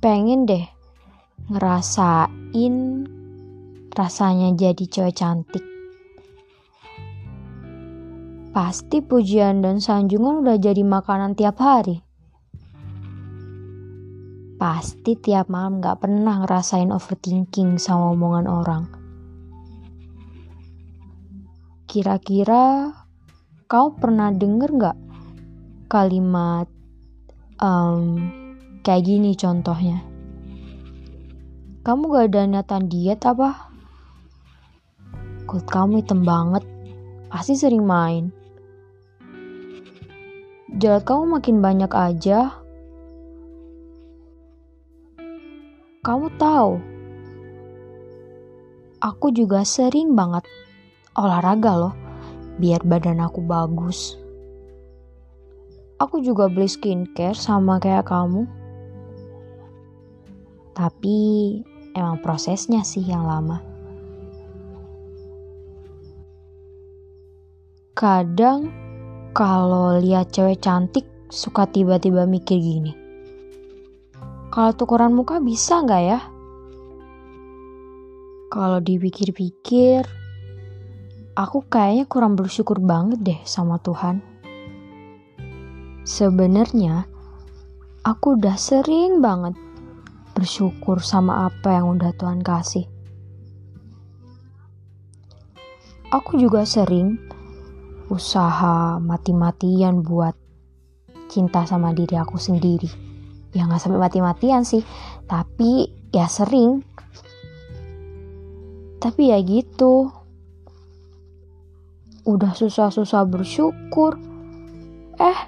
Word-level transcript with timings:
pengen 0.00 0.48
deh 0.48 0.64
ngerasain 1.52 2.74
rasanya 3.92 4.48
jadi 4.56 4.84
cewek 4.88 5.12
cantik. 5.12 5.60
Pasti 8.50 9.04
pujian 9.04 9.60
dan 9.60 9.76
sanjungan 9.76 10.40
udah 10.40 10.56
jadi 10.56 10.80
makanan 10.80 11.36
tiap 11.36 11.60
hari. 11.60 12.00
Pasti 14.56 15.20
tiap 15.20 15.52
malam 15.52 15.84
gak 15.84 16.00
pernah 16.00 16.48
ngerasain 16.48 16.88
overthinking 16.88 17.76
sama 17.76 18.16
omongan 18.16 18.46
orang. 18.48 18.84
Kira-kira 21.84 22.88
kau 23.68 23.92
pernah 24.00 24.32
denger 24.32 24.70
gak 24.80 24.98
kalimat 25.92 26.66
um, 27.60 28.40
kayak 28.80 29.04
gini 29.04 29.36
contohnya? 29.36 30.00
Kamu 31.80 32.12
gak 32.12 32.28
ada 32.32 32.42
niatan 32.44 32.84
diet 32.92 33.24
apa? 33.24 33.72
Kulit 35.48 35.66
kamu 35.66 36.04
hitam 36.04 36.22
banget, 36.22 36.62
pasti 37.32 37.56
sering 37.56 37.82
main. 37.82 38.30
Jelat 40.76 41.02
kamu 41.02 41.40
makin 41.40 41.58
banyak 41.58 41.90
aja. 41.90 42.54
Kamu 46.00 46.32
tahu, 46.40 46.80
aku 49.04 49.26
juga 49.36 49.64
sering 49.66 50.16
banget 50.16 50.48
olahraga 51.16 51.76
loh, 51.76 51.94
biar 52.56 52.80
badan 52.86 53.20
aku 53.20 53.44
bagus. 53.44 54.16
Aku 56.00 56.24
juga 56.24 56.48
beli 56.48 56.64
skincare 56.64 57.36
sama 57.36 57.76
kayak 57.76 58.08
kamu. 58.08 58.59
Tapi 60.74 61.16
emang 61.94 62.22
prosesnya 62.22 62.86
sih 62.86 63.02
yang 63.02 63.26
lama. 63.26 63.60
Kadang 67.94 68.72
kalau 69.36 70.00
lihat 70.00 70.32
cewek 70.32 70.64
cantik 70.64 71.04
suka 71.28 71.68
tiba-tiba 71.68 72.24
mikir 72.24 72.58
gini. 72.58 72.96
Kalau 74.50 74.74
tukeran 74.74 75.14
muka 75.14 75.38
bisa 75.38 75.78
nggak 75.84 76.02
ya? 76.02 76.20
Kalau 78.50 78.82
dipikir-pikir, 78.82 80.02
aku 81.38 81.62
kayaknya 81.70 82.10
kurang 82.10 82.34
bersyukur 82.34 82.82
banget 82.82 83.22
deh 83.22 83.40
sama 83.46 83.78
Tuhan. 83.78 84.18
Sebenarnya, 86.02 87.06
aku 88.02 88.34
udah 88.34 88.58
sering 88.58 89.22
banget 89.22 89.54
bersyukur 90.32 91.02
sama 91.02 91.50
apa 91.50 91.74
yang 91.76 91.94
udah 91.98 92.14
Tuhan 92.16 92.40
kasih. 92.40 92.86
Aku 96.10 96.34
juga 96.42 96.66
sering 96.66 97.22
usaha 98.10 98.98
mati-matian 98.98 100.02
buat 100.02 100.34
cinta 101.30 101.62
sama 101.62 101.94
diri 101.94 102.18
aku 102.18 102.34
sendiri. 102.34 102.90
Ya 103.54 103.66
nggak 103.66 103.78
sampai 103.78 104.02
mati-matian 104.02 104.66
sih, 104.66 104.82
tapi 105.30 105.90
ya 106.10 106.26
sering. 106.26 106.82
Tapi 108.98 109.30
ya 109.30 109.38
gitu. 109.38 110.10
Udah 112.26 112.52
susah-susah 112.58 113.24
bersyukur. 113.30 114.18
Eh, 115.16 115.38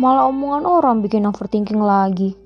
malah 0.00 0.26
omongan 0.32 0.64
orang 0.64 0.96
bikin 1.04 1.28
overthinking 1.28 1.84
lagi. 1.84 2.43